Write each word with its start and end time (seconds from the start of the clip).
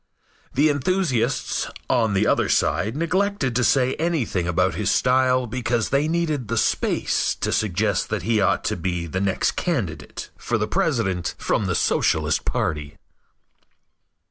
The 0.55 0.69
enthusiasts 0.71 1.67
on 1.87 2.15
the 2.15 2.25
other 2.25 2.49
side 2.49 2.97
neglected 2.97 3.55
to 3.55 3.63
say 3.63 3.93
anything 3.97 4.47
about 4.47 4.73
his 4.73 4.89
style 4.89 5.45
because 5.45 5.89
they 5.89 6.07
needed 6.07 6.47
the 6.47 6.57
space 6.57 7.35
to 7.35 7.51
suggest 7.51 8.09
that 8.09 8.23
he 8.23 8.41
ought 8.41 8.63
to 8.63 8.75
be 8.75 9.05
the 9.05 9.21
next 9.21 9.51
candidate 9.51 10.31
for 10.37 10.57
president 10.65 11.35
from 11.37 11.65
the 11.67 11.75
Socialist 11.75 12.45
party. 12.45 12.97